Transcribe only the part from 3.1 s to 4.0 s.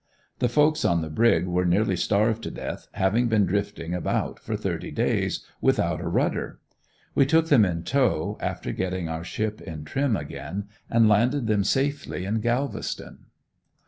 been drifting